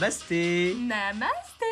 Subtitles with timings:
[0.00, 1.64] Namasté Namasté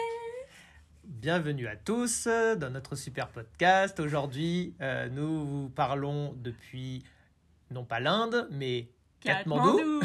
[1.05, 4.01] Bienvenue à tous dans notre super podcast.
[4.01, 7.03] Aujourd'hui, euh, nous vous parlons depuis,
[7.71, 8.89] non pas l'Inde, mais
[9.21, 10.01] Katmandou,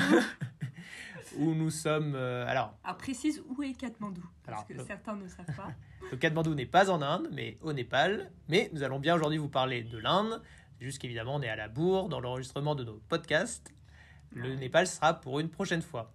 [1.38, 2.14] où nous sommes...
[2.16, 5.70] euh, alors, Alors précise où est Katmandou, parce Alors, que le- certains ne savent pas.
[6.12, 8.32] le Katmandou n'est pas en Inde, mais au Népal.
[8.50, 10.42] Mais nous allons bien aujourd'hui vous parler de l'Inde.
[10.82, 13.74] Juste qu'évidemment, on est à la bourre dans l'enregistrement de nos podcasts.
[14.32, 14.56] Le.
[14.56, 16.12] Népal sera pour une prochaine fois.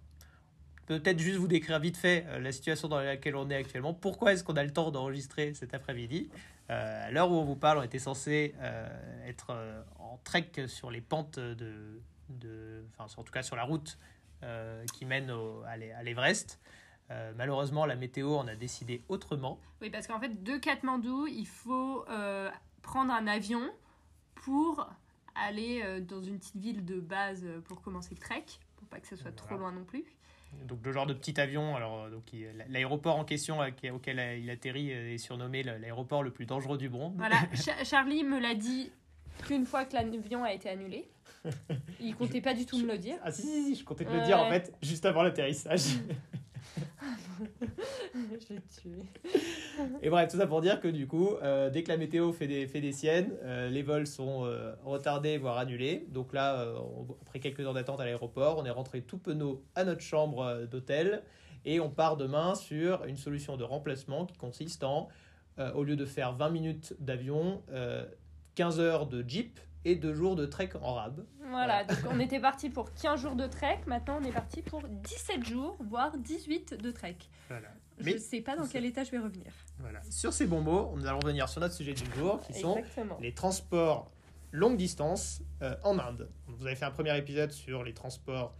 [0.85, 3.93] Peut-être juste vous décrire vite fait euh, la situation dans laquelle on est actuellement.
[3.93, 6.29] Pourquoi est-ce qu'on a le temps d'enregistrer cet après-midi
[6.69, 10.51] Euh, À l'heure où on vous parle, on était censé euh, être euh, en trek
[10.67, 11.99] sur les pentes de,
[12.29, 13.97] de, enfin, en tout cas sur la route
[14.93, 16.59] qui mène au- à l'E- à l'Everest.
[17.09, 19.59] Euh, malheureusement, la météo en a décidé autrement.
[19.81, 22.51] Oui, parce qu'en fait, de Katmandou, il faut euh,
[22.83, 23.61] prendre un avion
[24.35, 24.87] pour
[25.33, 28.45] aller euh, dans une petite ville de base pour commencer le trek,
[28.77, 30.03] pour pas que ce soit trop loin non plus.
[30.67, 34.19] Donc le genre de petit avion, alors euh, donc il- l'aéroport en question euh, auquel
[34.19, 37.13] euh, il atterrit euh, est surnommé l'aéroport le plus dangereux du monde.
[37.17, 38.91] Voilà, Cha- Charlie me l'a dit
[39.45, 41.07] qu'une fois que l'avion a été annulé.
[41.99, 43.17] Il comptait pas du tout me le dire.
[43.23, 45.81] Ah si, si, si, je comptais te le dire en fait juste avant l'atterrissage.
[48.13, 48.89] Je.
[50.01, 52.47] Et bref, tout ça pour dire que du coup, euh, dès que la météo fait
[52.47, 56.05] des, fait des siennes, euh, les vols sont euh, retardés, voire annulés.
[56.09, 56.67] Donc là,
[57.21, 61.23] après quelques heures d'attente à l'aéroport, on est rentré tout penaud à notre chambre d'hôtel
[61.65, 65.09] et on part demain sur une solution de remplacement qui consiste en,
[65.73, 68.05] au lieu de faire 20 minutes d'avion, euh,
[68.55, 71.23] 15 heures de jeep et 2 jours de trek en rab.
[71.49, 74.81] Voilà, donc on était parti pour 15 jours de trek, maintenant on est parti pour
[74.87, 77.17] 17 jours, voire 18 de trek.
[77.47, 77.67] Voilà.
[77.97, 79.53] Je Mais sais pas dans quel état je vais revenir.
[79.79, 80.01] voilà.
[80.09, 83.17] sur ces bons mots, nous allons revenir sur notre sujet du jour qui sont Exactement.
[83.21, 84.11] les transports
[84.51, 86.29] longue distance euh, en Inde.
[86.47, 88.53] Vous avez fait un premier épisode sur les transports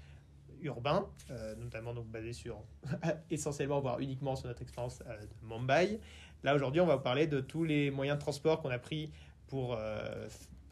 [0.62, 2.62] urbains, euh, notamment donc basé sur
[3.30, 6.00] essentiellement, voire uniquement sur notre expérience euh, de Mumbai.
[6.44, 9.12] Là aujourd'hui, on va vous parler de tous les moyens de transport qu'on a pris
[9.48, 9.78] pour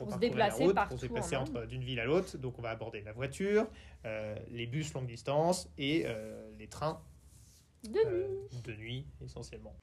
[0.04, 2.38] Pour se déplacer la route, partout pour se déplacer en entre d'une ville à l'autre.
[2.38, 3.68] Donc on va aborder la voiture,
[4.06, 7.02] euh, les bus longue distance et euh, les trains
[7.84, 8.62] De euh, nuit.
[8.64, 9.76] de nuit essentiellement.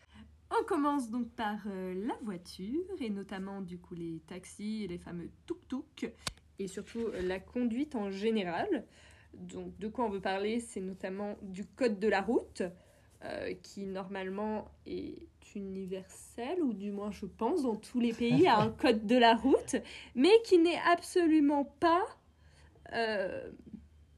[0.50, 5.30] On commence donc par la voiture et notamment du coup les taxis et les fameux
[5.46, 6.12] tuk-tuk
[6.58, 8.84] et surtout la conduite en général.
[9.32, 12.62] Donc de quoi on veut parler, c'est notamment du code de la route
[13.24, 15.16] euh, qui normalement est
[15.56, 19.34] universel ou du moins je pense dans tous les pays a un code de la
[19.34, 19.76] route
[20.14, 22.04] mais qui n'est absolument pas
[22.94, 23.50] euh,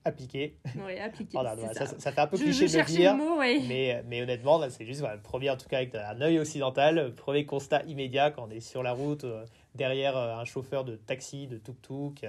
[0.05, 0.57] Appliqué.
[0.85, 1.39] ouais, appliqué.
[1.75, 1.87] Ça.
[1.87, 3.13] ça, ça fait un peu je, cliché je de dire.
[3.17, 3.61] le mot, ouais.
[3.69, 6.97] Mais, mais honnêtement, c'est juste voilà, le premier, en tout cas, avec un œil occidental,
[6.97, 9.45] le premier constat immédiat quand on est sur la route, euh,
[9.77, 12.25] derrière euh, un chauffeur de taxi, de tuk-tuk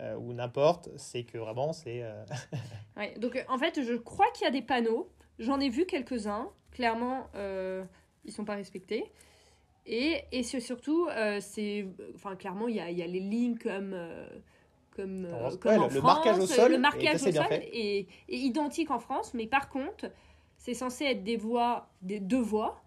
[0.00, 2.02] euh, ou n'importe, c'est que vraiment, c'est.
[2.02, 2.24] euh,
[2.98, 5.08] Ouais, donc en fait, je crois qu'il y a des panneaux.
[5.38, 6.48] J'en ai vu quelques-uns.
[6.72, 7.84] Clairement, euh,
[8.24, 9.04] ils sont pas respectés.
[9.86, 13.56] Et, et surtout, euh, c'est, enfin, clairement, il y a, il y a les lignes
[13.56, 14.28] comme, euh,
[14.94, 15.56] comme, euh, France.
[15.56, 16.02] comme Ouais, en le- France.
[16.02, 18.06] marquage au sol Le est marquage assez au sol est, est
[18.36, 20.10] identique en France, mais par contre,
[20.58, 22.82] c'est censé être des voies, des deux voies.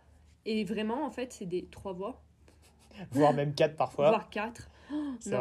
[0.45, 2.19] Et vraiment, en fait, c'est des trois voies,
[3.11, 4.09] voire même quatre parfois.
[4.09, 4.69] voire quatre.
[5.19, 5.33] C'est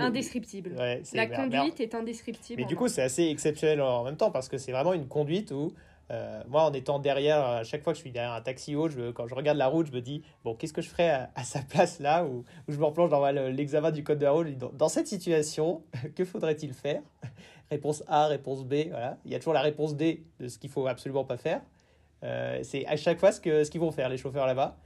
[0.00, 0.02] une.
[0.02, 0.72] indescriptible.
[0.76, 2.60] Ouais, La conduite est indescriptible.
[2.60, 5.52] Mais du coup, c'est assez exceptionnel en même temps parce que c'est vraiment une conduite
[5.52, 5.72] où,
[6.12, 8.88] euh, moi, en étant derrière, à chaque fois que je suis derrière un taxi haut,
[9.14, 11.60] quand je regarde la route, je me dis, bon, qu'est-ce que je ferais à, sa
[11.62, 14.88] place là où, je me replonge dans le- l'examen du code de la route dans,
[14.88, 15.82] cette situation,
[16.14, 17.02] que faudrait-il faire?
[17.70, 19.16] Réponse A, réponse B, voilà.
[19.24, 21.62] Il y a toujours la réponse D de ce qu'il faut absolument pas faire.
[22.24, 24.76] Euh, c'est à chaque fois ce que ce qu'ils vont faire les chauffeurs là-bas.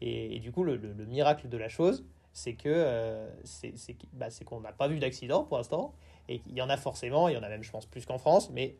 [0.00, 3.26] Et, du coup, le, le- le miracle de la chose, c'est que euh,
[3.62, 5.94] qu'- bah, c'est qu'on n'a pas vu d'accident pour l'instant.
[6.28, 8.18] Et il y en a forcément, il y en a même, je pense, plus qu'en
[8.18, 8.76] France, mais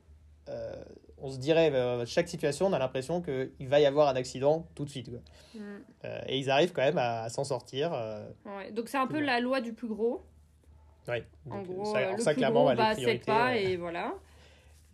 [0.48, 0.74] euh,
[1.18, 4.66] on se dirait, euh, chaque situation, on a l'impression qu'il va y avoir un accident
[4.74, 5.10] tout de suite.
[5.10, 5.20] quoi.
[5.54, 5.58] Mm.
[6.04, 7.92] Euh, et ils arrivent quand même à, à s'en sortir.
[7.94, 10.22] euh, Ouais, donc c'est un peu la loi du plus gros.
[11.08, 11.24] ouais.
[11.50, 14.14] En gros, ça, le ça, plus clairement, gros les priorités, pas et voilà.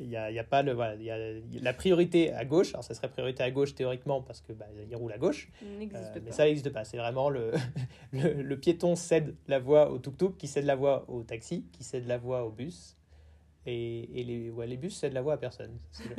[0.03, 1.19] Il y a, y a pas le voilà, y a,
[1.61, 2.71] la priorité à gauche.
[2.71, 5.51] Alors ça serait priorité à gauche théoriquement parce que bah, il roule à gauche.
[5.61, 5.99] Pas.
[6.25, 6.85] mais ça n'existe pas.
[6.85, 7.53] C'est vraiment le,
[8.13, 11.85] le, le piéton cède la voie au tuk-tuk, qui cède la voie au taxi, qui
[11.85, 12.97] cède la voie au bus.
[13.67, 15.79] Et, et les, ouais, les bus cèdent la voie à personne.
[15.93, 16.05] C'est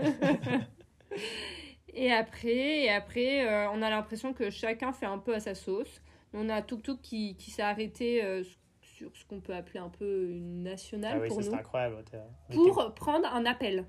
[1.94, 5.56] Et après, et après euh, on a l'impression que chacun fait un peu à sa
[5.56, 6.02] sauce.
[6.34, 8.44] On a Tuk Tuk qui, qui s'est arrêté euh,
[8.82, 11.60] sur ce qu'on peut appeler un peu une nationale Ah oui, pour ça nous, c'est
[11.60, 12.04] incroyable.
[12.54, 13.86] pour prendre un appel.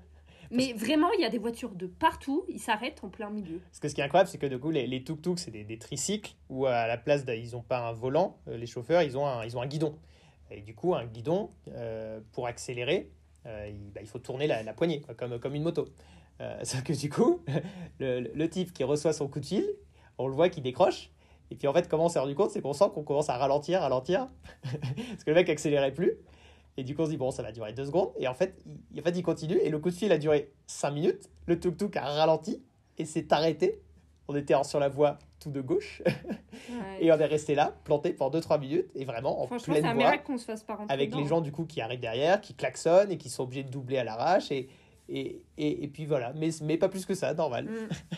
[0.51, 3.59] Mais vraiment, il y a des voitures de partout, ils s'arrêtent en plein milieu.
[3.59, 5.63] Parce que ce qui est incroyable, c'est que du coup, les, les tuk-tuk, c'est des,
[5.63, 9.17] des tricycles où à la place, ils n'ont pas un volant, euh, les chauffeurs, ils
[9.17, 9.97] ont un, ils ont un guidon.
[10.51, 13.09] Et du coup, un guidon, euh, pour accélérer,
[13.45, 15.85] il, bah, il faut tourner la, la poignée, comme, comme une moto.
[16.41, 17.41] Euh, sauf que du coup,
[17.99, 19.65] le, le type qui reçoit son coup de fil,
[20.17, 21.11] on le voit qui décroche.
[21.51, 23.37] Et puis en fait, comment on s'est rendu compte, c'est qu'on sent qu'on commence à
[23.37, 24.27] ralentir, ralentir,
[24.63, 26.13] parce que le mec accélérait plus.
[26.77, 28.11] Et du coup, on se dit, bon, ça va durer deux secondes.
[28.17, 29.57] Et en fait, il, en fait, il continue.
[29.57, 31.29] Et le coup de fil a duré cinq minutes.
[31.45, 32.63] Le tuk-tuk a ralenti
[32.97, 33.79] et s'est arrêté.
[34.27, 36.01] On était sur la voie tout de gauche.
[36.69, 37.03] Ouais.
[37.05, 38.89] Et on est resté là, planté pendant 2-3 minutes.
[38.95, 41.21] Et vraiment, en Franchement, c'est pleine un voie, miracle qu'on se fasse pas avec dedans.
[41.21, 43.97] les gens du coup qui arrivent derrière, qui klaxonnent et qui sont obligés de doubler
[43.97, 44.51] à l'arrache.
[44.51, 44.69] Et,
[45.09, 46.31] et, et, et puis voilà.
[46.33, 47.65] Mais, mais pas plus que ça, normal.
[47.65, 47.89] Mm.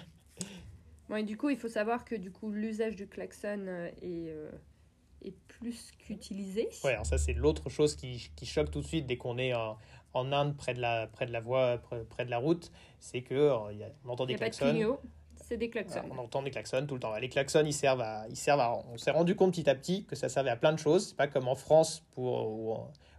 [1.10, 4.30] Bon, et du coup, il faut savoir que du coup, l'usage du klaxon euh, est,
[4.30, 4.50] euh,
[5.24, 6.68] est plus qu'utilisé.
[6.84, 9.54] Ouais, alors ça, c'est l'autre chose qui, qui choque tout de suite dès qu'on est
[9.54, 9.78] en,
[10.14, 12.72] en Inde, près de la, près de la voie, près, près de la route.
[13.00, 14.98] C'est que euh, il y a- on entend des klaxons.
[15.48, 16.02] C'est des klaxons.
[16.12, 17.16] On entend des klaxons tout le temps.
[17.16, 20.06] Les klaxons, ils servent à, ils servent à, on s'est rendu compte petit à petit
[20.06, 21.10] que ça servait à plein de choses.
[21.10, 22.48] C'est pas comme en France pour,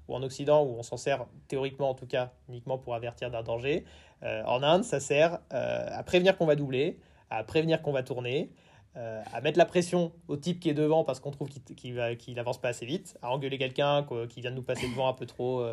[0.09, 3.43] ou, en, Occident où on s'en sert théoriquement en tout cas uniquement pour avertir d'un
[3.43, 3.85] danger.
[4.23, 6.99] Euh, en Inde, ça sert euh, à prévenir qu'on va doubler,
[7.31, 8.51] à prévenir qu'on va tourner,
[8.97, 11.95] euh, à mettre la pression au type qui est devant parce qu'on trouve qu'il qu'il
[11.95, 15.09] va- qu'il avance pas assez vite, à engueuler quelqu'un qui vient de nous passer devant
[15.09, 15.65] un peu trop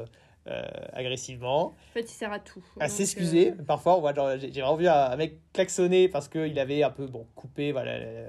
[0.48, 0.62] euh,
[0.92, 2.64] agressivement En fait, il sert à tout.
[2.80, 3.52] à s'excuser.
[3.52, 6.84] euh, Parfois, on voit, genre, j'ai vraiment vu un, un mec klaxonner parce qu'il avait
[6.84, 8.20] un peu bon, coupé voilà, la, la-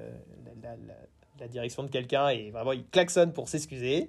[0.63, 0.95] la-
[1.41, 4.09] la direction de quelqu'un et vraiment il klaxonne pour s'excuser.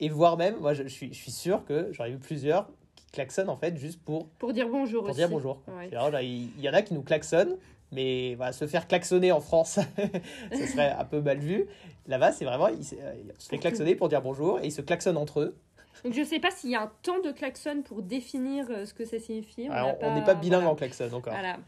[0.00, 2.68] Et voire même, moi je, je suis, je suis sûr que j'en ai vu plusieurs
[2.96, 5.18] qui klaxonnent en fait juste pour, pour dire bonjour pour aussi.
[5.20, 5.62] dire bonjour.
[5.68, 5.88] Ouais.
[5.88, 7.56] Vraiment, il, il y en a qui nous klaxonnent,
[7.92, 9.78] mais voilà, se faire klaxonner en France,
[10.52, 11.66] ce serait un peu mal vu.
[12.08, 14.72] Là-bas, c'est vraiment, il, se- euh, on se fait klaxonner pour dire bonjour et ils
[14.72, 15.56] se klaxonnent entre eux.
[16.04, 18.94] Donc, je sais pas s'il y a un temps de klaxon pour définir euh, ce
[18.94, 19.68] que ça signifie.
[19.68, 20.72] Alors, on n'est pas bilingue voilà.
[20.72, 21.32] en klaxon encore.
[21.32, 21.58] Voilà.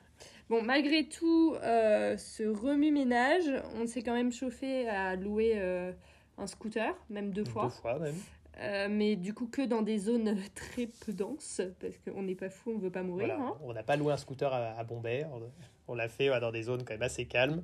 [0.52, 5.92] Bon, malgré tout, euh, ce remue-ménage, on s'est quand même chauffé à louer euh,
[6.36, 7.64] un scooter, même deux fois.
[7.64, 8.16] Deux fois même.
[8.60, 12.50] Euh, mais du coup, que dans des zones très peu denses, parce qu'on n'est pas
[12.50, 13.28] fou, on veut pas mourir.
[13.28, 13.56] Voilà, hein.
[13.62, 15.26] On n'a pas loué un scooter à, à Bombay.
[15.32, 15.40] On,
[15.88, 17.62] on l'a fait ouais, dans des zones quand même assez calmes.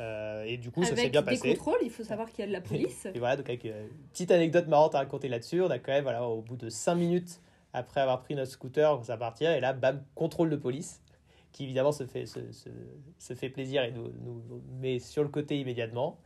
[0.00, 1.48] Euh, et du coup, ça s'est Avec bien des passé.
[1.54, 3.06] contrôles, il faut savoir qu'il y a de la police.
[3.14, 5.92] Et voilà, donc avec euh, une petite anecdote marrante à raconter là-dessus, on a quand
[5.92, 7.40] même, voilà, au bout de 5 minutes
[7.72, 11.02] après avoir pris notre scooter, on va partir, et là, bam, contrôle de police,
[11.52, 12.68] qui évidemment se fait, se, se,
[13.18, 16.18] se fait plaisir et nous, nous, nous met sur le côté immédiatement.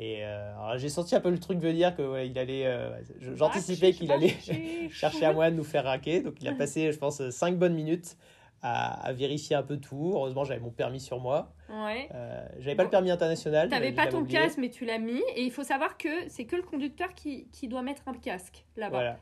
[0.00, 2.72] Et euh, alors, j'ai senti un peu le truc venir que ouais, il allait,
[3.20, 4.32] je- j'anticipais qu'il allait
[4.90, 6.20] chercher à moyen de nous faire raquer.
[6.20, 8.16] Donc il a passé, je pense, 5 bonnes minutes
[8.62, 10.12] à, à vérifier un peu tout.
[10.14, 11.52] Heureusement, j'avais mon permis sur moi.
[11.68, 12.08] Ouais.
[12.14, 13.68] Euh, j'avais pas le permis international.
[13.68, 14.38] T'avais pas ton oublié.
[14.38, 15.22] casque, mais tu l'as mis.
[15.36, 18.64] Et il faut savoir que c'est que le conducteur qui, qui doit mettre un casque
[18.76, 18.96] là-bas.
[18.96, 19.18] Voilà.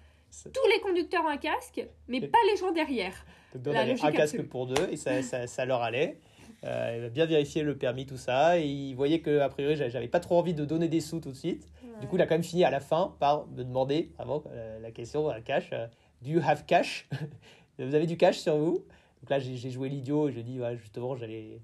[0.52, 3.14] Tous les conducteurs ont un casque, mais pas les gens derrière.
[3.54, 4.46] Donc on avait un casque absolue.
[4.48, 6.18] pour deux et ça, ça, ça leur allait.
[6.64, 8.58] Euh, il a bien vérifié le permis, tout ça.
[8.58, 11.30] Et il voyait que, a priori, j'avais- pas trop envie de donner des sous tout
[11.30, 11.66] de suite.
[12.00, 14.78] Du coup, il a quand même fini à la fin par me demander, vraiment, euh,
[14.80, 15.70] la question, un cash.
[15.72, 15.86] euh,
[16.22, 17.08] Do you have cash?
[17.78, 18.84] Vous avez du cash sur vous?
[19.22, 21.60] Donc là, j'ai j'ai joué l'idiot et je dis, ouais, justement, j'allais.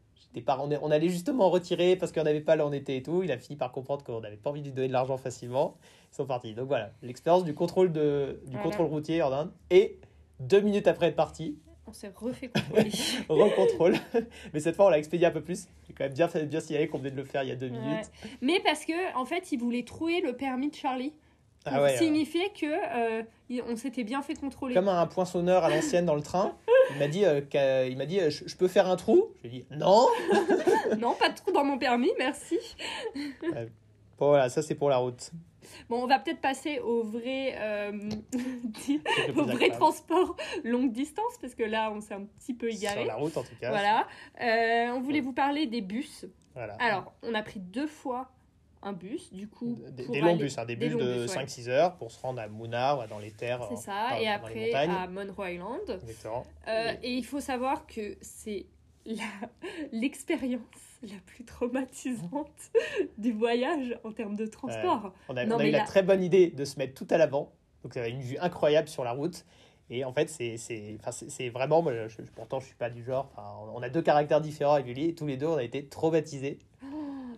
[0.46, 3.22] pas- on, allait justement retirer parce qu'on n'avait pas là on était et tout.
[3.22, 5.76] Il a fini par comprendre qu'on n'avait pas envie de lui donner de l'argent facilement.
[6.12, 6.54] Ils sont partis.
[6.54, 8.62] Donc voilà, l'expérience du contrôle, de, du Voilà.
[8.62, 9.52] contrôle routier en Inde.
[9.70, 9.98] Et
[10.40, 12.90] deux minutes après être parti, On s'est refait contrôler.
[13.28, 13.94] recontrôle.
[14.54, 15.68] Mais cette fois, on l'a expédié un peu plus.
[15.86, 17.68] J'ai quand même bien, bien signalé qu'on venait de le faire il y a deux
[17.70, 17.78] Ouais.
[17.78, 18.10] minutes.
[18.40, 21.12] Mais parce que en fait, il voulait trouer le permis de Charlie
[21.66, 23.22] Ah ouais, signifier que euh,
[23.68, 24.74] on s'était bien fait contrôler.
[24.74, 26.54] comme un poinçonneur à l'ancienne dans le train.
[26.92, 29.32] Il m'a dit, euh, il m'a dit, euh, je, je peux faire un trou?
[29.42, 30.06] Je lui ai dit non.
[30.98, 32.58] non, pas de trou dans mon permis, merci.
[34.18, 35.32] Bon voilà, ça c'est pour la route.
[35.88, 38.10] Bon, on va peut-être passer au vrai, euh,
[39.36, 43.00] au vrai transport longue distance parce que là, on s'est un petit peu égaré.
[43.00, 43.70] Sur la route en tout cas.
[43.70, 44.06] Voilà.
[44.40, 46.26] Euh, on voulait vous parler des bus.
[46.54, 46.74] Voilà.
[46.80, 48.30] Alors, on a pris deux fois
[48.82, 49.78] un bus, du coup.
[49.90, 51.44] des, pour des longs bus, hein, des des bus de bus, ouais.
[51.44, 53.64] 5-6 heures pour se rendre à Munnar, ouais, dans les terres.
[53.68, 54.10] C'est en- ça.
[54.10, 56.00] dans- et après, à Monroe Island.
[56.68, 58.66] Euh, et il faut savoir que c'est
[59.92, 60.60] l'expérience
[61.02, 62.70] la plus traumatisante
[63.18, 65.12] du voyage en termes de transport.
[65.28, 67.18] On a, Non, on a eu la très bonne idée de se mettre tout à
[67.18, 67.52] l'avant.
[67.82, 69.44] Donc, ça avait une vue incroyable sur la route.
[69.90, 71.82] Et en fait, c'est vraiment.
[71.82, 73.30] moi, je- pourtant, je suis pas du genre.
[73.36, 75.08] on on a deux caractères différents avec Julie.
[75.10, 76.58] Et tous les deux, on a été traumatisés.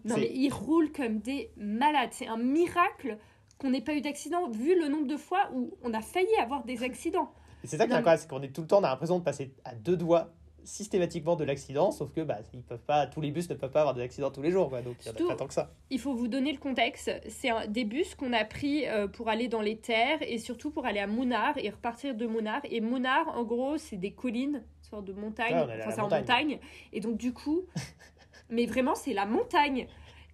[0.04, 2.10] Non, mais ils roulent comme des malades.
[2.12, 3.18] C'est un miracle
[3.58, 6.64] qu'on n'ait pas eu d'accident, vu le nombre de fois où on a failli avoir
[6.64, 7.32] des accidents.
[7.64, 9.24] C'est ça qui est incroyable, c'est qu'on est tout le temps, on a l'impression de
[9.24, 10.34] passer à deux doigts
[10.64, 13.80] systématiquement de l'accident, sauf que bah, ils peuvent pas, tous les bus ne peuvent pas
[13.80, 15.54] avoir des accidents tous les jours, quoi, donc il n'y en a pas tant que
[15.54, 15.70] ça.
[15.90, 17.10] Il faut vous donner le contexte.
[17.28, 20.86] C'est des bus qu'on a pris euh, pour aller dans les terres et surtout pour
[20.86, 22.60] aller à Munnar et repartir de Munnar.
[22.64, 25.54] Et Munnar, en gros, c'est des collines, une sorte de montagne.
[25.54, 26.20] Ouais, enfin, c'est en montagne.
[26.20, 26.58] montagne.
[26.92, 27.62] Et donc, du coup,
[28.50, 29.86] mais vraiment, c'est la montagne.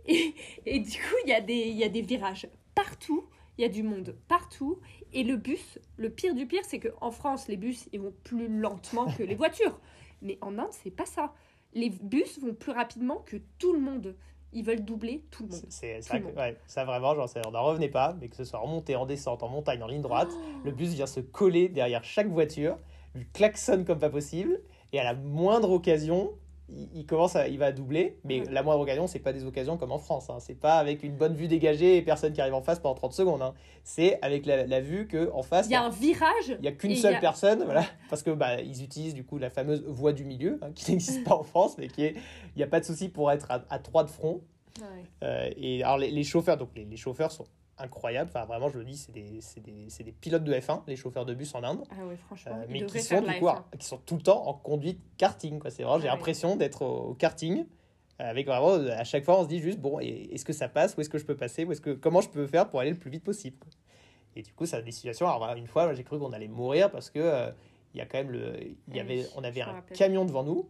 [0.07, 0.35] Et,
[0.67, 3.25] et du coup, il y, a des- il y a des virages partout.
[3.59, 4.79] Il y a du monde partout.
[5.13, 8.49] Et le bus, le pire du pire, c'est qu'en France, les bus, ils vont plus
[8.49, 9.79] lentement que les voitures.
[10.23, 11.35] Mais en Inde, c'est pas ça.
[11.75, 14.17] Les bus vont plus rapidement que tout le monde.
[14.53, 15.61] Ils veulent doubler tout le monde.
[15.69, 18.59] C'est ça, ouais, ça vraiment, genre, ça, on n'en revenait pas, mais que ce soit
[18.61, 20.41] en montée, en descente, en montagne, en ligne droite, Oh.
[20.65, 22.77] le bus vient se coller derrière chaque voiture,
[23.15, 24.61] lui klaxonne comme pas possible,
[24.93, 26.33] et à la moindre occasion,
[26.95, 29.93] il, commence à, il va doubler, mais la moindre occasion, c'est pas des occasions comme
[29.93, 30.39] en France, hein.
[30.41, 33.13] c'est pas avec une bonne vue dégagée et personne qui arrive en face pendant 30
[33.13, 33.55] secondes, hein.
[33.85, 36.49] c'est avec la, la vue que en face, Il y a un virage.
[36.49, 39.25] il n'y a qu'une seule y a- personne, voilà, parce que bah, ils utilisent du
[39.25, 42.13] coup la fameuse voie du milieu, hein, qui n'existe pas en France, mais qui est,
[42.55, 44.41] il n'y a pas de souci pour être à, à trois de front.
[44.81, 45.05] Ouais.
[45.25, 47.47] Euh, et alors les, les chauffeurs, donc les, les chauffeurs sont
[47.81, 48.31] incroyables.
[48.33, 51.35] Enfin vraiment, je le dis, c'est des, des, des pilotes de F1, les chauffeurs de
[51.35, 53.63] bus en Inde, Ah ouais, franchement, euh, mais qui sont du coup, F1.
[53.79, 55.61] qui sont tout le temps en conduite karting.
[55.71, 56.17] C'est vraiment, j'ai Ah ouais.
[56.17, 57.61] l'impression d'être au, au karting.
[57.61, 57.65] euh,
[58.31, 61.01] Avec vraiment, à chaque fois, on se dit juste bon, est-ce que ça passe Où
[61.01, 62.99] est-ce que je peux passer Où est-ce que comment je peux faire pour aller le
[62.99, 63.71] plus vite possible quoi.
[64.37, 65.27] Et du coup, ça a des situations.
[65.29, 67.51] Alors une fois, j'ai cru qu'on allait mourir parce que euh,
[67.95, 69.97] il y a quand même le, y Ah avait, on avait un rappelle.
[69.97, 70.69] camion devant nous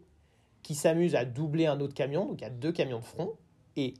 [0.63, 2.25] qui s'amuse à doubler un autre camion.
[2.27, 3.35] Donc il y a deux camions de front
[3.77, 3.95] et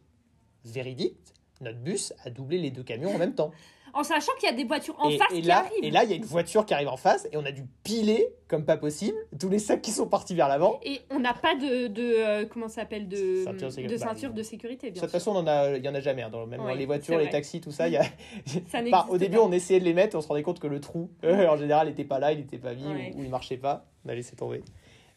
[0.65, 1.17] véridique,
[1.61, 3.51] notre bus a doublé les deux camions en même temps.
[3.93, 5.73] En sachant qu'il y a des voitures en et, face et qui là, arrivent.
[5.83, 7.65] et là, il y a une voiture qui arrive en face et on a dû
[7.83, 10.79] piler comme pas possible tous les sacs qui sont partis vers l'avant.
[10.85, 13.89] Et on n'a pas de, de euh, comment ça s'appelle de Ceinture de sécurité.
[13.97, 16.01] de Bah, ceinture de sécurité De toute façon, on en a, il y en a
[16.01, 16.23] jamais.
[16.23, 18.05] hein, dans, même Ouais, les voitures, les taxis, tout ça, il y a.
[18.71, 19.43] Ça Bah, au début, pas.
[19.43, 21.89] on essayait de les mettre, on se rendait compte que le trou, euh, en général,
[21.89, 23.13] n'était pas là, il n'était pas mis Ouais.
[23.17, 23.87] ou, ou il marchait pas.
[24.07, 24.63] On a laissé tomber.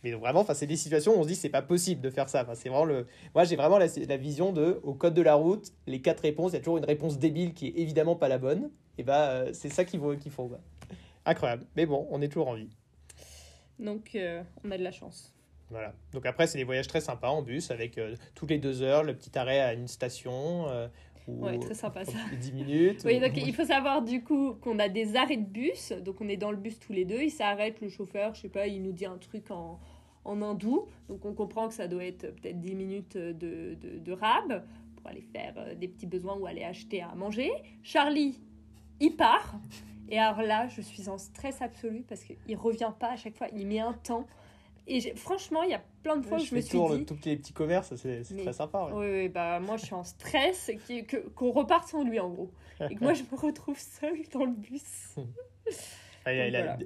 [0.04, 2.28] Mais donc, vraiment, c'est des situations où on se dit c'est pas possible de faire
[2.30, 2.46] ça.
[2.56, 3.08] C'est vraiment le.
[3.34, 6.52] Moi, j'ai vraiment la, la vision de au code de la route, les quatre réponses,
[6.52, 8.70] il y a toujours une réponse débile qui est évidemment pas la bonne.
[8.98, 10.48] Et bah, euh, c'est ça qu'il faut, qu'il faut.
[10.48, 10.60] quoi.
[11.26, 11.66] Incroyable.
[11.78, 12.70] Mais bon, on est toujours en vie.
[13.80, 15.34] Donc euh, on a de la chance.
[15.70, 15.94] Voilà.
[16.12, 19.04] Donc après, c'est des voyages très sympas en bus avec euh, toutes les deux heures
[19.04, 20.68] le petit arrêt à une station.
[20.68, 20.88] euh,
[21.28, 22.12] ou Ouais, très sympa, ça.
[22.12, 23.02] toutes les 10 minutes.
[23.06, 26.20] Oui, ou- donc il faut savoir du coup qu'on a des arrêts de bus, donc
[26.20, 28.68] on est dans le bus tous les deux, il s'arrête, le chauffeur, je sais pas,
[28.68, 29.80] il nous dit un truc en,
[30.26, 34.12] en hindou, donc on comprend que ça doit être peut-être 10 minutes de, de, de
[34.12, 34.64] rab
[34.96, 37.52] pour aller faire euh, des petits besoins ou aller acheter à manger.
[37.84, 38.40] Charlie,
[39.00, 39.56] il part,
[40.10, 43.48] et alors là, je suis en stress absolu parce qu'il revient pas à chaque fois,
[43.56, 44.28] il met un temps.
[44.86, 47.00] Et franchement, il y a plein de fois où je me suis tour dit...
[47.00, 48.86] de tous les petits commerces, c'est très sympa.
[48.86, 48.92] ouais.
[48.94, 50.72] Oui, oui, bah moi je suis en stress,
[51.36, 52.52] qu'on reparte sans lui en gros.
[52.90, 55.16] Et que moi je me retrouve seule dans le bus.
[56.26, 56.78] Ah, Voilà.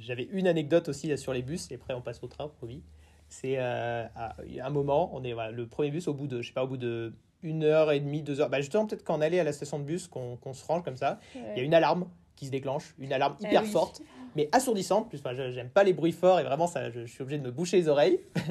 [0.00, 2.82] j'avais- une anecdote aussi là, sur les bus, et après on passe au train, promis.
[3.28, 6.48] C'est euh, à un moment, on est voilà, le premier bus au bout de, je
[6.48, 8.50] sais pas, au bout de une heure et demie, deux heures.
[8.50, 10.96] Bah justement, peut-être on allait à la station de bus, qu'on qu'on se range comme
[10.96, 13.68] ça, il y a une alarme qui se déclenche, une alarme Ah hyper oui.
[13.68, 14.02] forte,
[14.36, 15.08] mais assourdissante.
[15.08, 17.44] Plus, enfin, j'aime pas les bruits forts et vraiment, ça, je, je suis obligé de
[17.44, 18.20] me boucher les oreilles.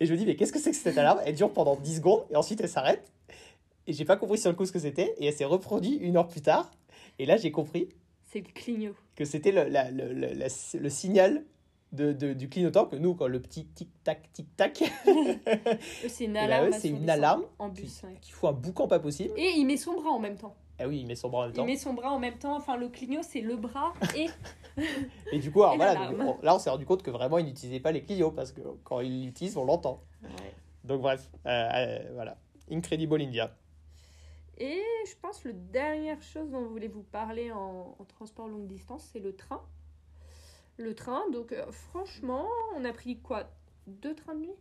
[0.00, 1.20] et je me dis, mais qu'est-ce que c'est que cette alarme?
[1.26, 3.10] Elle dure pendant 10 secondes et ensuite elle s'arrête.
[3.86, 5.14] Et j'ai pas compris sur le coup ce que c'était.
[5.18, 6.70] Et elle s'est reproduite une heure plus tard.
[7.18, 7.88] Et là, j'ai compris
[8.34, 8.94] C'est le clignot.
[9.14, 10.32] que c'était le, la- le, le-
[10.80, 11.44] le signal
[11.92, 14.82] de, de- du clignotant que nous, quand le petit tic-tac, tic-tac,
[16.08, 16.68] C'est une bah, alarme.
[16.68, 18.16] eux, c'est une alarme En bus, ouais.
[18.20, 19.32] qui fout un boucan pas possible.
[19.36, 20.56] Et il met son bras en même temps.
[20.80, 21.64] Ah oui, il met son bras en même Il temps.
[21.64, 22.56] met son bras en même temps.
[22.56, 24.26] Enfin, le clignot, c'est le bras et.
[25.30, 27.38] Et du coup, alors, Et voilà, donc, on- là, on s'est rendu compte que vraiment,
[27.38, 30.02] il n'utilisait pas les clignots parce que quand il l'utilise, on l'entend.
[30.82, 32.36] Donc bref, euh, euh, voilà.
[32.72, 33.54] Incredible India.
[34.58, 38.66] Et je pense le dernière chose dont je voulais vous parler en, en transport longue
[38.66, 39.62] distance, c'est le train.
[40.76, 42.46] Le train, donc euh, franchement,
[42.76, 43.44] on a pris quoi?
[43.86, 44.54] Deux trains de nuit?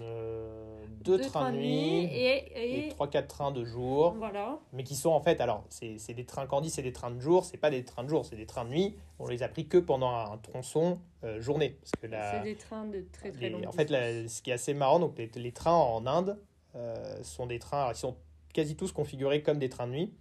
[0.00, 4.12] Euh, deux, trains de nuit et, et et, 3-4 trains de jour.
[4.12, 4.60] voilà.
[4.72, 7.44] Mais qui sont en fait, alors, c'est des trains, dit c'est des trains de jour,
[7.44, 8.96] c'est pas des trains de jour, c'est des trains de nuit.
[9.18, 11.70] On les a pris que pendant un tronçon euh, journée.
[11.80, 14.40] Parce que la, C'est des trains de très très les- longue en fait, la- ce
[14.42, 16.38] qui est assez marrant, donc les, les trains en Inde
[17.22, 18.16] sont des trains, alors, ils sont
[18.52, 20.14] quasi tous configurés comme des trains de nuit.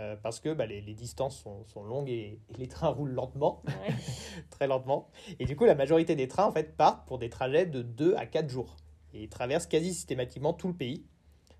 [0.00, 3.12] euh, parce que bah, les, les distances sont, sont longues et, et les trains roulent
[3.14, 3.94] lentement, Ouais.
[4.50, 5.08] très lentement.
[5.38, 8.14] Et du coup, la majorité des trains en fait partent pour des trajets de 2
[8.16, 8.76] à 4 jours.
[9.12, 11.06] Et traversent quasi systématiquement tout le pays.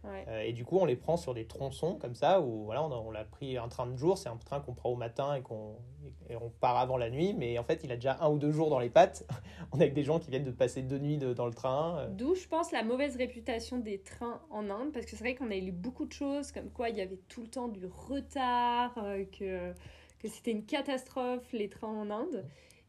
[0.04, 0.24] Ouais.
[0.28, 2.92] Euh, et du coup, on les prend sur des tronçons comme ça, où voilà, on
[2.92, 5.34] a, on l'a pris un train de jour, c'est un train qu'on prend au matin
[5.34, 5.76] et qu'on
[6.28, 8.52] et on part avant la nuit, mais en fait, il a déjà un ou deux
[8.52, 9.26] jours dans les pattes.
[9.72, 11.98] on est avec des gens qui viennent de passer deux nuits de- dans le train.
[11.98, 12.08] euh.
[12.10, 15.50] D'où je pense la mauvaise réputation des trains en Inde, parce que c'est vrai qu'on
[15.50, 18.92] a lu beaucoup de choses, comme quoi il y avait tout le temps du retard,
[18.98, 19.72] euh, que,
[20.18, 22.44] que c'était une catastrophe les trains en Inde.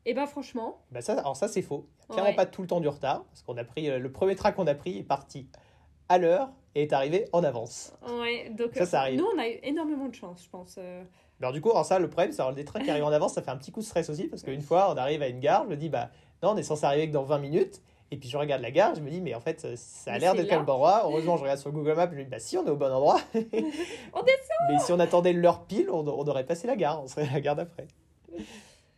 [0.05, 1.87] Et ben franchement, Bah ça, alors ça, c'est faux.
[1.87, 2.35] Il n'y a clairement Ouais.
[2.35, 4.75] pas tout le temps du retard, parce qu'on a pris le premier train qu'on a
[4.75, 5.47] pris est parti
[6.09, 7.93] à l'heure et est arrivé en avance.
[8.19, 9.19] ouais, donc Ça, ça arrive.
[9.19, 10.75] nous on a eu énormément de chance, je pense.
[10.77, 11.03] euh.
[11.41, 13.41] Alors du coup, alors ça, le problème, c'est des trains qui arrivent en avance, ça
[13.41, 15.63] fait un petit coup de stress aussi, parce qu'une fois, on arrive à une gare,
[15.65, 16.09] je me dis, bah
[16.43, 17.81] non, on est censé arriver que dans 20 minutes.
[18.11, 20.17] Et puis je regarde la gare, je me dis, mais en fait, euh, ça a
[20.19, 21.01] l'air d'être le bon endroit.
[21.05, 22.91] Heureusement, je regarde sur Google Maps, je me dis, bah si, on est au bon
[22.91, 23.19] endroit.
[23.33, 24.21] On
[24.69, 27.33] Mais si on attendait l'heure pile, on, on aurait passé la gare, on serait à
[27.33, 27.87] la gare d'après.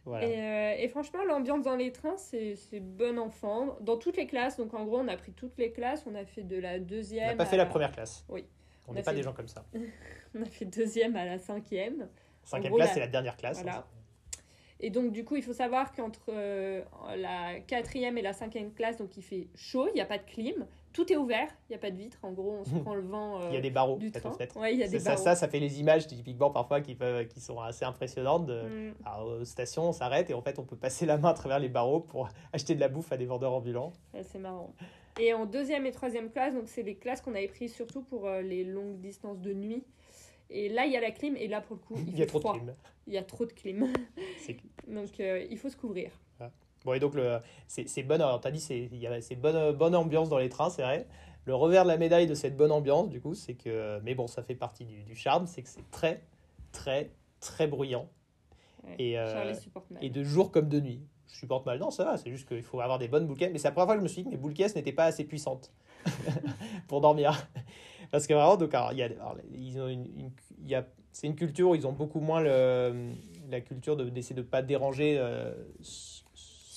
[0.08, 0.26] Voilà.
[0.26, 0.40] Et,
[0.80, 3.76] euh, et franchement, l'ambiance dans les trains, c'est bon enfant.
[3.82, 6.06] Dans toutes les classes, donc en gros, on a pris toutes les classes.
[6.08, 7.28] On a fait de la On deuxième.
[7.28, 8.26] n'a pas fait la première classe.
[8.30, 8.46] Oui.
[8.88, 9.66] On On n'est pas fait- des gens comme ça.
[10.36, 12.08] On a fait deuxième à la cinquième.
[12.44, 13.62] Cinquième gros, classe, la- c'est la dernière classe.
[13.62, 13.80] voilà.
[13.80, 13.86] hein.
[14.80, 16.84] Et donc, du coup, il faut savoir qu'entre euh,
[17.18, 20.24] la quatrième et la cinquième classe, donc il fait chaud, il n'y a pas de
[20.24, 22.18] clim, tout est ouvert, il n'y a pas de vitre.
[22.24, 24.36] En gros, on se prend le vent euh, Il y a des barreaux du train.
[24.56, 25.24] Ouais, y a des ça, barreaux.
[25.24, 28.48] ça, ça fait les images typiquement parfois qui, peuvent, qui sont assez impressionnantes.
[28.48, 28.94] de- Mm.
[29.06, 31.60] Alors, aux stations, on s'arrête et en fait, on peut passer la main à travers
[31.60, 33.94] les barreaux pour acheter de la bouffe à des vendeurs ambulants.
[34.16, 34.74] Ouais, c'est marrant.
[35.20, 38.26] Et en deuxième et troisième classe, donc c'est les classes qu'on avait prises surtout pour
[38.26, 39.84] euh, les longues distances de nuit.
[40.50, 42.24] Et là, il y a la clim, et là, pour le coup, il, Il y
[42.24, 42.54] a trop froid.
[42.54, 42.74] de clim.
[43.06, 43.88] Il y a trop de clim.
[44.88, 46.10] Donc, euh, il faut se couvrir.
[46.86, 47.14] Bon, et donc,
[47.68, 50.70] c'est bonne, alors, t'as dit, il y a- c'est bonne, bonne ambiance dans les trains,
[50.70, 51.08] c'est vrai.
[51.46, 54.28] Le revers de la médaille de cette bonne ambiance, du coup, c'est que, mais bon,
[54.28, 56.22] ça fait partie du, du charme, c'est que c'est très,
[56.72, 58.10] très, très bruyant.
[58.84, 58.96] Ouais.
[59.00, 59.54] Et, euh.
[60.02, 61.02] Et de jour comme de nuit.
[61.30, 63.38] Je supporte mal, non, ça va, c'est juste qu'il faut avoir des bonnes boules.
[63.40, 65.06] Mais c'est la première fois que je me suis dit que mes boules n'étaient pas
[65.06, 65.74] assez puissantes
[66.88, 67.48] pour dormir.
[68.12, 70.32] Parce que vraiment, donc, alors, y a, alors, ils ont une, une-
[70.66, 73.12] y a, c'est une culture où ils ont beaucoup moins le,
[73.50, 75.54] la culture de- d'essayer de ne pas déranger euh,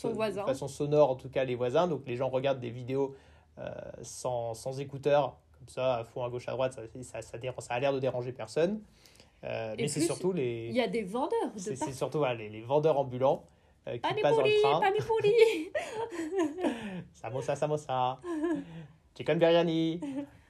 [0.01, 0.43] Son s- voisin.
[0.43, 1.87] de façon sonore, en tout cas les voisins.
[1.89, 3.15] Donc les gens regardent des vidéos
[3.59, 3.71] euh,
[4.03, 7.81] sans, sans écouteurs, comme ça, à fond, à gauche, à droite, ça, ça, ça, a
[7.81, 8.81] l'air de déranger personne.
[9.45, 10.69] Euh, mais c'est surtout les.
[10.69, 13.45] Il y a des vendeurs de C'est surtout voilà, les, les vendeurs ambulants
[13.89, 14.81] euh, qui passent dans le train.
[14.81, 15.33] panipuri.
[17.15, 18.19] Samosa, samosa.
[19.17, 20.01] Chicken biryani.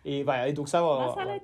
[0.04, 1.38] Et voilà, et donc ça, euh, voilà.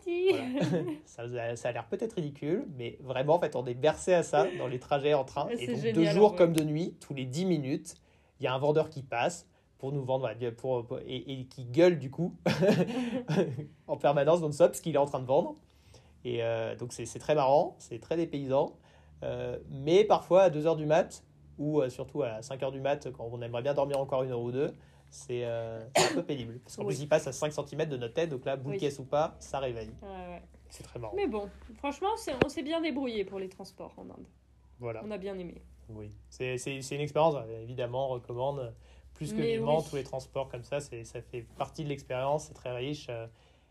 [1.05, 4.49] ça, ça a l'air peut-être ridicule, mais vraiment, en fait, on est bercé à ça
[4.59, 5.49] dans les trajets en train.
[5.61, 7.95] Et donc, génial, de jour comme de nuit, tous les 10 minutes,
[8.41, 9.47] il y a un vendeur qui passe
[9.79, 12.35] pour nous vendre, pour, pour- et, et qui gueule du coup
[13.87, 15.57] en permanence non-stop ce qu'il est en train de vendre.
[16.25, 18.73] Et euh, donc, c'est c'est très marrant, c'est très dépaysant.
[19.23, 21.25] Euh, mais parfois, à 2h du mat,
[21.59, 24.41] ou euh, surtout à 5h du mat, quand on aimerait bien dormir encore une heure
[24.41, 24.73] ou deux,
[25.11, 26.59] c'est euh, c'est un peu pénible.
[26.61, 26.95] Parce qu'en Oui.
[26.95, 28.79] plus, il passe à 5 cm de notre tête, donc là, boule Oui.
[28.79, 29.91] caisse ou pas, ça réveille.
[30.03, 30.43] Ouais, ouais.
[30.69, 31.15] C'est très marrant.
[31.17, 32.09] Mais bon, franchement,
[32.45, 34.27] on s'est bien débrouillé pour les transports en Inde.
[34.79, 35.63] Voilà, On a bien aimé.
[35.89, 36.11] oui.
[36.29, 38.75] C'est une expérience, euh, évidemment, on recommande
[39.15, 39.85] plus que Mais vivement oui.
[39.89, 43.09] tous les transports comme ça, c'est- ça fait partie de l'expérience, c'est très riche.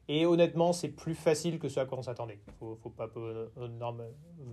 [0.07, 2.37] Et honnêtement, c'est plus facile que ce à quoi on s'attendait.
[2.59, 3.49] Faut, faut pas, peu-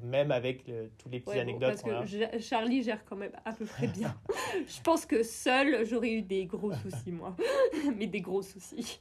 [0.02, 1.82] même avec le- toutes les petites Ouais, bon, anecdotes.
[1.82, 4.14] parce que Charlie gère quand même à peu près bien.
[4.66, 7.36] Je pense que seul, j'aurais eu des gros soucis, moi.
[7.98, 9.00] Mais des gros soucis.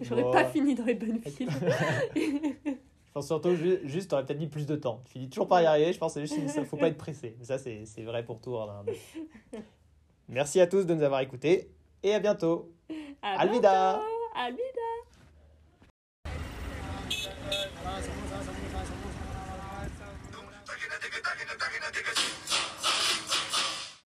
[0.00, 0.32] J'aurais Bon.
[0.32, 1.50] pas fini dans les bonnes files.
[2.16, 5.02] Je pense surtout ju- juste, t'aurais peut-être mis plus de temps.
[5.04, 5.92] Tu finis toujours par y arriver.
[5.92, 7.34] Je pense que c'est juste, il faut pas être pressé.
[7.38, 8.56] Mais ça, c'est vrai pour tout.
[10.28, 11.70] Merci à tous de nous avoir écoutés
[12.02, 12.72] et à bientôt.
[13.20, 14.06] À Alvida bientôt.
[14.36, 14.79] Alvida